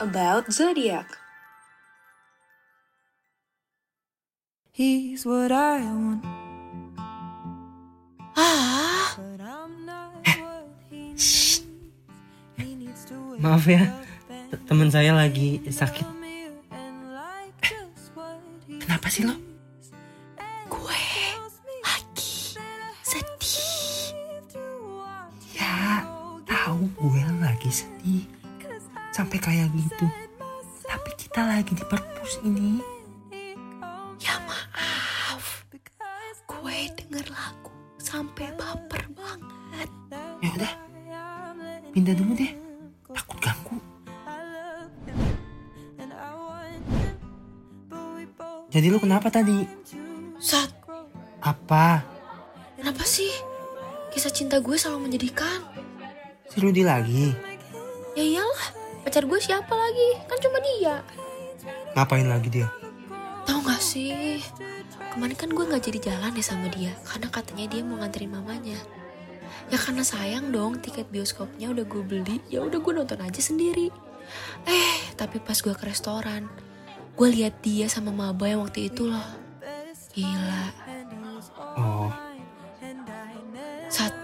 [0.00, 1.06] about zodiac.
[4.72, 6.22] He's what I want,
[8.38, 11.66] Ah, but I'm not what he needs.
[12.54, 13.90] He needs to wake Maaf ya,
[14.70, 16.06] teman saya lagi sakit.
[17.58, 19.34] he Kenapa sih lo?
[20.70, 21.02] gue
[21.82, 22.54] lagi
[23.02, 24.14] sedih.
[25.58, 26.06] Ya,
[26.46, 28.37] tahu gue lagi sedih.
[29.18, 30.06] Sampai kayak gitu.
[30.86, 32.78] Tapi kita lagi di perpus ini.
[34.22, 35.66] Ya maaf,
[36.46, 39.90] gue denger lagu sampai baper banget.
[40.38, 40.72] Ya udah,
[41.90, 42.54] pindah dulu deh.
[43.10, 43.76] Takut ganggu.
[48.70, 49.66] Jadi lo kenapa tadi?
[50.38, 50.70] Sat,
[51.42, 52.06] Apa?
[52.78, 53.34] kenapa sih?
[54.14, 55.58] Kisah cinta gue selalu menyedihkan.
[56.46, 57.34] Si Rudi lagi?
[58.14, 60.08] Ya iyalah, pacar gue siapa lagi?
[60.26, 60.94] Kan cuma dia.
[61.94, 62.68] Ngapain lagi dia?
[63.48, 64.44] Tahu gak sih?
[65.18, 68.78] Kemarin kan gue gak jadi jalan ya sama dia Karena katanya dia mau nganterin mamanya
[69.66, 73.90] Ya karena sayang dong tiket bioskopnya udah gue beli Ya udah gue nonton aja sendiri
[74.62, 76.46] Eh tapi pas gue ke restoran
[77.18, 79.26] Gue lihat dia sama Maba yang waktu itu loh
[80.14, 80.86] Gila
[81.78, 82.10] Oh,
[83.90, 84.14] Sat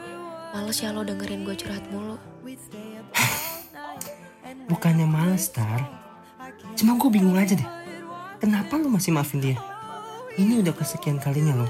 [0.54, 2.14] Males ya lo dengerin gue curhat mulu
[4.68, 5.80] bukannya males, Star.
[6.74, 7.70] Cuma gue bingung aja deh.
[8.38, 9.56] Kenapa lo masih maafin dia?
[10.36, 11.68] Ini udah kesekian kalinya lo.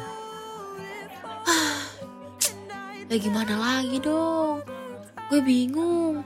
[3.05, 4.65] Ya gimana lagi dong
[5.31, 6.25] Gue bingung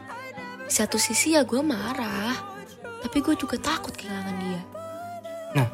[0.65, 2.33] Di satu sisi ya gue marah
[3.05, 4.63] Tapi gue juga takut kehilangan dia
[5.53, 5.69] Nah,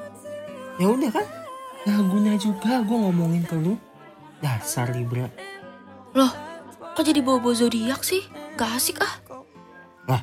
[0.81, 1.27] ya udah kan?
[1.85, 3.75] Nah, guna juga gue ngomongin ke lu.
[4.39, 5.27] Dasar Libra.
[6.15, 6.31] Loh,
[6.95, 8.23] kok jadi bawa-bawa zodiak sih?
[8.55, 9.15] Gak asik ah.
[10.09, 10.23] Lah,